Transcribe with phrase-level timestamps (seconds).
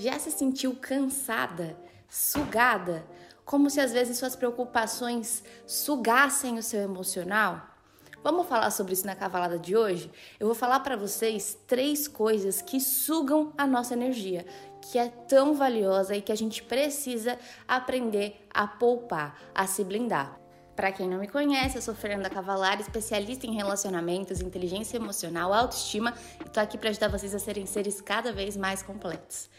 [0.00, 1.76] Já se sentiu cansada,
[2.08, 3.04] sugada,
[3.44, 7.66] como se às vezes suas preocupações sugassem o seu emocional?
[8.22, 10.08] Vamos falar sobre isso na cavalada de hoje?
[10.38, 14.46] Eu vou falar para vocês três coisas que sugam a nossa energia,
[14.80, 17.36] que é tão valiosa e que a gente precisa
[17.66, 20.38] aprender a poupar, a se blindar.
[20.78, 26.14] Para quem não me conhece, eu sou Fernanda Cavalar, especialista em relacionamentos, inteligência emocional, autoestima
[26.38, 29.50] e tô aqui para ajudar vocês a serem seres cada vez mais completos.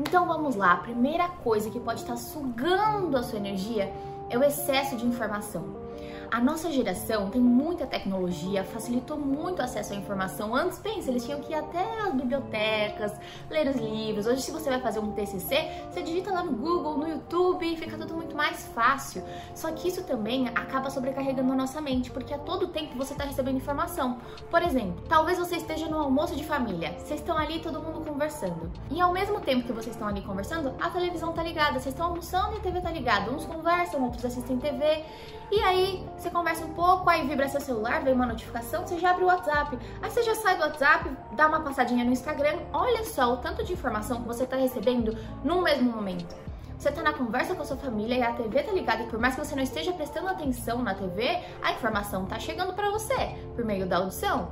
[0.00, 3.92] Então vamos lá, a primeira coisa que pode estar sugando a sua energia
[4.28, 5.85] é o excesso de informação.
[6.30, 10.54] A nossa geração tem muita tecnologia, facilitou muito o acesso à informação.
[10.54, 13.12] Antes, pensa, eles tinham que ir até as bibliotecas,
[13.50, 14.26] ler os livros.
[14.26, 17.96] Hoje, se você vai fazer um TCC, você digita lá no Google, no YouTube fica
[17.96, 19.22] tudo muito mais fácil.
[19.54, 23.24] Só que isso também acaba sobrecarregando a nossa mente, porque a todo tempo você está
[23.24, 24.18] recebendo informação.
[24.50, 28.70] Por exemplo, talvez você esteja no almoço de família, vocês estão ali todo mundo conversando.
[28.90, 32.06] E ao mesmo tempo que vocês estão ali conversando, a televisão tá ligada, vocês estão
[32.06, 33.30] almoçando e a TV tá ligada.
[33.30, 35.04] Uns conversam, outros assistem TV.
[35.50, 39.10] E aí, você conversa um pouco, aí vibra seu celular, vem uma notificação, você já
[39.10, 39.78] abre o WhatsApp.
[40.02, 42.58] Aí você já sai do WhatsApp, dá uma passadinha no Instagram.
[42.72, 46.34] Olha só o tanto de informação que você está recebendo no mesmo momento.
[46.78, 49.18] Você está na conversa com a sua família e a TV tá ligada e por
[49.18, 53.36] mais que você não esteja prestando atenção na TV, a informação tá chegando para você
[53.54, 54.50] por meio da audição.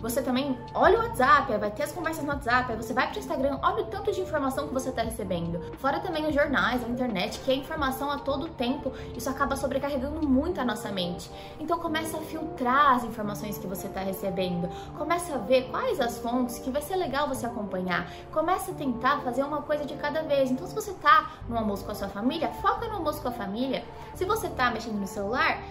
[0.00, 3.58] Você também olha o WhatsApp, vai ter as conversas no WhatsApp, você vai pro Instagram,
[3.62, 5.60] olha o tanto de informação que você está recebendo.
[5.76, 10.26] Fora também os jornais, a internet, que é informação a todo tempo, isso acaba sobrecarregando
[10.26, 11.30] muito a nossa mente.
[11.58, 16.18] Então começa a filtrar as informações que você está recebendo, começa a ver quais as
[16.18, 20.22] fontes que vai ser legal você acompanhar, começa a tentar fazer uma coisa de cada
[20.22, 20.50] vez.
[20.50, 23.32] Então se você tá no almoço com a sua família, foca no almoço com a
[23.32, 23.84] família.
[24.14, 25.62] Se você tá mexendo no celular,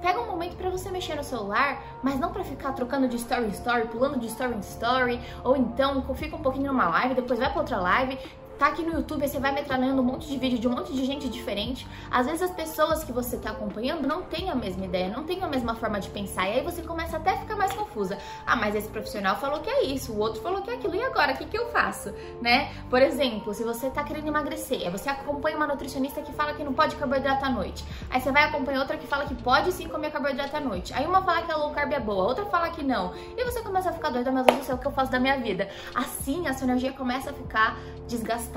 [0.00, 3.46] Pega um momento para você mexer no celular, mas não para ficar trocando de story
[3.46, 7.38] em story, pulando de story em story, ou então fica um pouquinho numa live, depois
[7.38, 8.18] vai para outra live,
[8.58, 11.04] tá aqui no YouTube, você vai metralhando um monte de vídeo de um monte de
[11.04, 11.86] gente diferente.
[12.10, 15.42] Às vezes as pessoas que você tá acompanhando não têm a mesma ideia, não têm
[15.42, 16.48] a mesma forma de pensar.
[16.48, 18.18] E aí você começa até a ficar mais confusa.
[18.44, 20.96] Ah, mas esse profissional falou que é isso, o outro falou que é aquilo.
[20.96, 22.12] E agora, o que, que eu faço?
[22.42, 22.72] Né?
[22.90, 26.74] Por exemplo, se você tá querendo emagrecer, você acompanha uma nutricionista que fala que não
[26.74, 27.84] pode carboidrato à noite.
[28.10, 30.92] Aí você vai acompanhar outra que fala que pode sim comer carboidrato à noite.
[30.94, 33.14] Aí uma fala que a low carb é boa, outra fala que não.
[33.36, 35.38] E você começa a ficar doida, meu Deus do o que eu faço da minha
[35.38, 35.68] vida?
[35.94, 37.76] Assim, a sua energia começa a ficar
[38.08, 38.47] desgastada.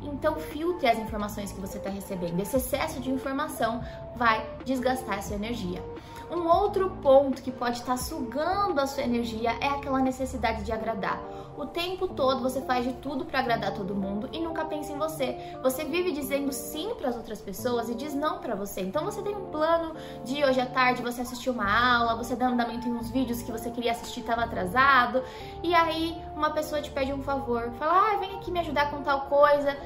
[0.00, 2.40] Então, filtre as informações que você está recebendo.
[2.40, 3.82] Esse excesso de informação
[4.16, 5.82] vai desgastar a sua energia.
[6.30, 11.18] Um outro ponto que pode estar sugando a sua energia é aquela necessidade de agradar.
[11.56, 14.98] O tempo todo você faz de tudo para agradar todo mundo e nunca pensa em
[14.98, 15.36] você.
[15.60, 18.82] Você vive dizendo sim para as outras pessoas e diz não para você.
[18.82, 22.46] Então você tem um plano de hoje à tarde você assistir uma aula, você dá
[22.46, 25.22] andamento em uns vídeos que você queria assistir estava atrasado,
[25.62, 29.02] e aí uma pessoa te pede um favor, fala: "Ah, vem aqui me ajudar com
[29.02, 29.76] tal coisa".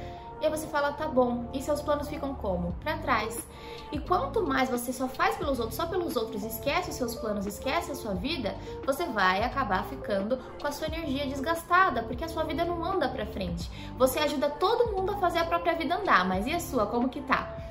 [0.42, 1.48] E aí você fala, tá bom.
[1.52, 2.72] E seus planos ficam como?
[2.82, 3.46] Para trás.
[3.92, 7.46] E quanto mais você só faz pelos outros, só pelos outros, esquece os seus planos,
[7.46, 12.28] esquece a sua vida, você vai acabar ficando com a sua energia desgastada, porque a
[12.28, 13.70] sua vida não anda para frente.
[13.96, 17.08] Você ajuda todo mundo a fazer a própria vida andar, mas e a sua, como
[17.08, 17.61] que tá?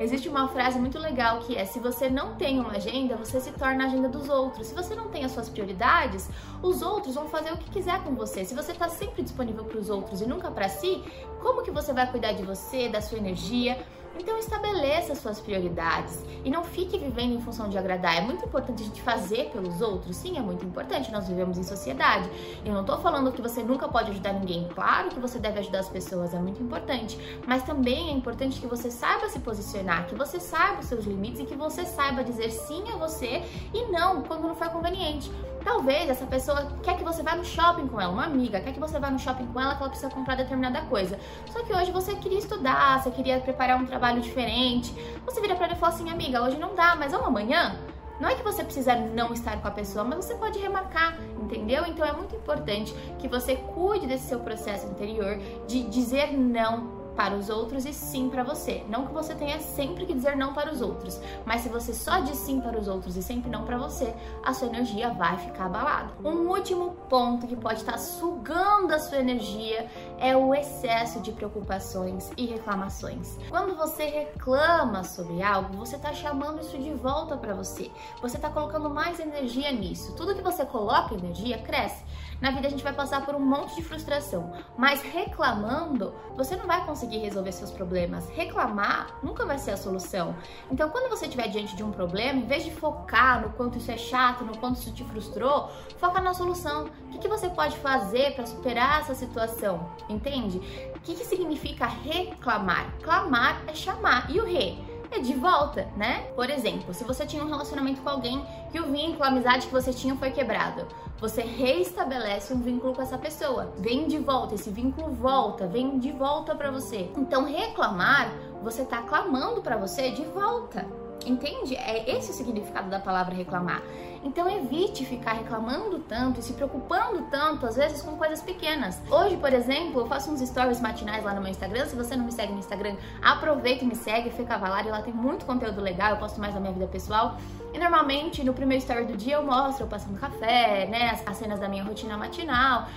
[0.00, 3.52] Existe uma frase muito legal que é: se você não tem uma agenda, você se
[3.52, 4.68] torna a agenda dos outros.
[4.68, 6.26] Se você não tem as suas prioridades,
[6.62, 8.42] os outros vão fazer o que quiser com você.
[8.46, 11.04] Se você está sempre disponível para os outros e nunca para si,
[11.42, 13.76] como que você vai cuidar de você, da sua energia?
[14.18, 18.16] Então estabeleça suas prioridades e não fique vivendo em função de agradar.
[18.16, 21.12] É muito importante a gente fazer pelos outros, sim, é muito importante.
[21.12, 22.28] Nós vivemos em sociedade.
[22.64, 24.68] Eu não tô falando que você nunca pode ajudar ninguém.
[24.74, 27.18] Claro que você deve ajudar as pessoas, é muito importante.
[27.46, 31.40] Mas também é importante que você saiba se posicionar, que você saiba os seus limites
[31.40, 33.42] e que você saiba dizer sim a você
[33.72, 35.30] e não quando não for conveniente.
[35.64, 38.80] Talvez essa pessoa quer que você vá no shopping com ela, uma amiga, quer que
[38.80, 41.18] você vá no shopping com ela que ela precisa comprar determinada coisa.
[41.46, 44.94] Só que hoje você queria estudar, você queria preparar um trabalho diferente.
[45.24, 47.76] Você vira para ela e fala assim, amiga, hoje não dá, mas vamos amanhã?
[48.20, 51.86] Não é que você precisa não estar com a pessoa, mas você pode remarcar, entendeu?
[51.86, 57.36] Então é muito importante que você cuide desse seu processo interior de dizer não para
[57.36, 58.82] os outros e sim para você.
[58.88, 62.20] Não que você tenha sempre que dizer não para os outros, mas se você só
[62.20, 65.66] diz sim para os outros e sempre não para você, a sua energia vai ficar
[65.66, 66.14] abalada.
[66.24, 69.86] Um último ponto que pode estar sugando a sua energia
[70.18, 73.36] é o excesso de preocupações e reclamações.
[73.50, 77.90] Quando você reclama sobre algo, você está chamando isso de volta para você.
[78.22, 80.14] Você está colocando mais energia nisso.
[80.14, 82.02] Tudo que você coloca energia cresce.
[82.40, 86.66] Na vida a gente vai passar por um monte de frustração, mas reclamando, você não
[86.66, 88.28] vai conseguir resolver seus problemas.
[88.30, 90.34] Reclamar nunca vai ser a solução.
[90.70, 93.90] Então, quando você estiver diante de um problema, em vez de focar no quanto isso
[93.90, 96.86] é chato, no quanto isso te frustrou, foca na solução.
[97.06, 99.90] O que, que você pode fazer para superar essa situação?
[100.08, 100.58] Entende?
[100.96, 102.90] O que, que significa reclamar?
[103.02, 104.30] Clamar é chamar.
[104.30, 104.90] E o re?
[105.10, 106.28] é de volta, né?
[106.36, 109.72] Por exemplo, se você tinha um relacionamento com alguém que o vínculo, a amizade que
[109.72, 110.86] você tinha foi quebrado,
[111.20, 113.72] você reestabelece um vínculo com essa pessoa.
[113.76, 117.10] Vem de volta, esse vínculo volta, vem de volta para você.
[117.16, 118.32] Então, reclamar,
[118.62, 120.86] você tá clamando para você de volta.
[121.26, 121.76] Entende?
[121.76, 123.82] É esse o significado da palavra reclamar.
[124.22, 129.00] Então evite ficar reclamando tanto e se preocupando tanto, às vezes, com coisas pequenas.
[129.10, 131.86] Hoje, por exemplo, eu faço uns stories matinais lá no meu Instagram.
[131.86, 135.12] Se você não me segue no Instagram, aproveita e me segue, Fê Cavalari, lá tem
[135.12, 137.36] muito conteúdo legal, eu posto mais da minha vida pessoal.
[137.72, 141.18] E normalmente no primeiro story do dia eu mostro eu passando café, né?
[141.24, 142.88] As cenas da minha rotina matinal.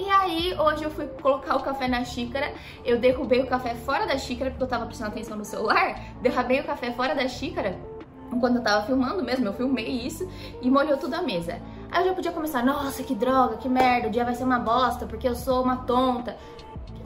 [0.00, 2.54] E aí, hoje eu fui colocar o café na xícara,
[2.86, 6.58] eu derrubei o café fora da xícara, porque eu tava prestando atenção no celular, derrubei
[6.58, 7.78] o café fora da xícara,
[8.32, 10.26] enquanto eu tava filmando mesmo, eu filmei isso,
[10.62, 11.60] e molhou tudo a mesa.
[11.90, 14.58] Aí eu já podia começar, nossa, que droga, que merda, o dia vai ser uma
[14.58, 16.34] bosta, porque eu sou uma tonta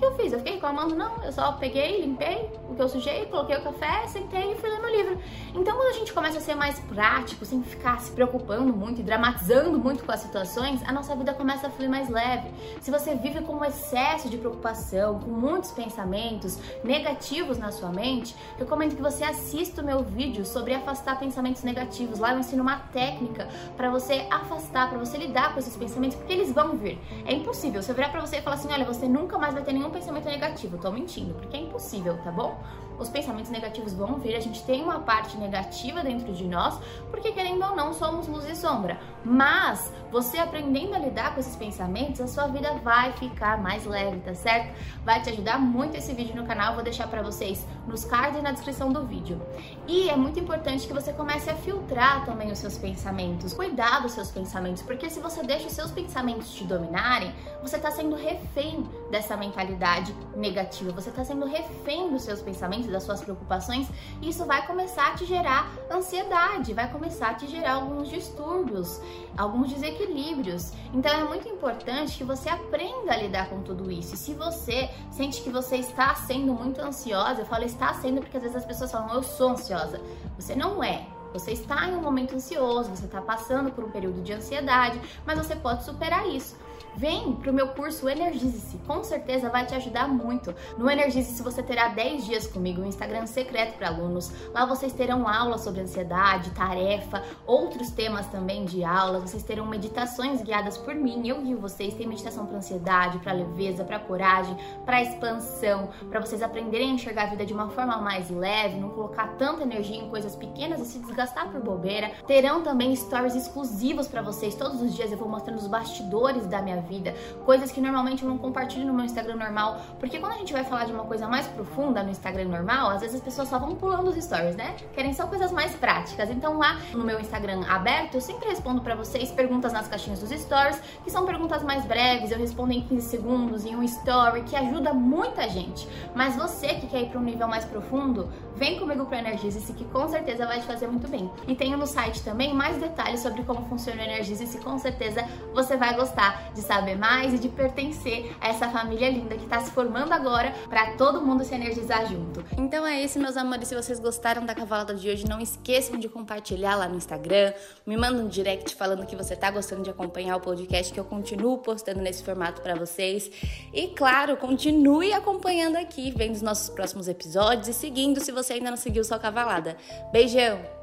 [0.04, 0.32] que, eu fiz?
[0.32, 0.94] Eu fiquei reclamando?
[0.94, 4.68] Não, eu só peguei, limpei o que eu sujei, coloquei o café, sentei e fui
[4.68, 5.18] ler meu livro.
[5.54, 9.04] Então, quando a gente começa a ser mais prático, sem ficar se preocupando muito e
[9.04, 12.50] dramatizando muito com as situações, a nossa vida começa a fluir mais leve.
[12.80, 18.34] Se você vive com um excesso de preocupação, com muitos pensamentos negativos na sua mente,
[18.58, 22.18] recomendo que você assista o meu vídeo sobre afastar pensamentos negativos.
[22.18, 26.32] Lá eu ensino uma técnica para você afastar, para você lidar com esses pensamentos, porque
[26.32, 26.98] eles vão vir.
[27.24, 27.82] É impossível.
[27.82, 29.93] Se eu virar para você e falar assim, olha, você nunca mais vai ter nenhum
[29.94, 32.58] pensamento negativo, tô mentindo, porque é impossível, tá bom?
[32.98, 36.78] Os pensamentos negativos vão vir, a gente tem uma parte negativa dentro de nós,
[37.10, 38.98] porque querendo ou não, somos luz e sombra.
[39.24, 44.20] Mas você aprendendo a lidar com esses pensamentos, a sua vida vai ficar mais leve,
[44.20, 44.72] tá certo?
[45.04, 48.42] Vai te ajudar muito esse vídeo no canal, vou deixar para vocês nos cards e
[48.42, 49.40] na descrição do vídeo.
[49.88, 54.12] E é muito importante que você comece a filtrar também os seus pensamentos, cuidar dos
[54.12, 58.88] seus pensamentos, porque se você deixa os seus pensamentos te dominarem, você tá sendo refém
[59.10, 63.88] dessa mentalidade negativa, você está sendo refém dos seus pensamentos, das suas preocupações,
[64.22, 69.00] e isso vai começar a te gerar ansiedade, vai começar a te gerar alguns distúrbios,
[69.36, 70.72] alguns desequilíbrios.
[70.92, 74.14] Então é muito importante que você aprenda a lidar com tudo isso.
[74.14, 78.36] E se você sente que você está sendo muito ansiosa, eu falo está sendo porque
[78.36, 80.00] às vezes as pessoas falam eu sou ansiosa.
[80.38, 81.06] Você não é.
[81.32, 85.36] Você está em um momento ansioso, você está passando por um período de ansiedade, mas
[85.36, 86.56] você pode superar isso.
[86.96, 90.54] Vem pro meu curso Energize-se, com certeza vai te ajudar muito.
[90.78, 94.30] No Energize-se você terá 10 dias comigo, um Instagram secreto para alunos.
[94.52, 99.22] Lá vocês terão aulas sobre ansiedade, tarefa, outros temas também de aulas.
[99.22, 101.26] Vocês terão meditações guiadas por mim.
[101.26, 106.42] Eu guio vocês, tem meditação para ansiedade, para leveza, para coragem, para expansão, para vocês
[106.42, 110.08] aprenderem a enxergar a vida de uma forma mais leve, não colocar tanta energia em
[110.08, 112.12] coisas pequenas e se desgastar por bobeira.
[112.26, 114.54] Terão também stories exclusivos para vocês.
[114.54, 117.14] Todos os dias eu vou mostrando os bastidores da minha vida,
[117.44, 120.64] coisas que normalmente eu não compartilho no meu Instagram normal, porque quando a gente vai
[120.64, 123.74] falar de uma coisa mais profunda no Instagram normal, às vezes as pessoas só vão
[123.74, 124.76] pulando os stories, né?
[124.94, 126.30] Querem só coisas mais práticas.
[126.30, 130.30] Então lá no meu Instagram aberto, eu sempre respondo para vocês perguntas nas caixinhas dos
[130.30, 134.54] stories, que são perguntas mais breves, eu respondo em 15 segundos em um story, que
[134.54, 135.88] ajuda muita gente.
[136.14, 139.84] Mas você que quer ir para um nível mais profundo, vem comigo para Energize-se que
[139.86, 141.30] com certeza vai te fazer muito bem.
[141.48, 145.76] E tenho no site também mais detalhes sobre como funciona o Energize-se, com certeza você
[145.76, 149.60] vai gostar de saber saber mais e de pertencer a essa família linda que está
[149.60, 152.44] se formando agora para todo mundo se energizar junto.
[152.58, 153.68] Então é isso, meus amores.
[153.68, 157.52] Se vocês gostaram da cavalada de hoje, não esqueçam de compartilhar lá no Instagram.
[157.86, 161.04] Me manda um direct falando que você tá gostando de acompanhar o podcast, que eu
[161.04, 163.30] continuo postando nesse formato para vocês.
[163.72, 168.70] E claro, continue acompanhando aqui, vendo os nossos próximos episódios e seguindo se você ainda
[168.70, 169.76] não seguiu sua cavalada.
[170.10, 170.73] Beijão!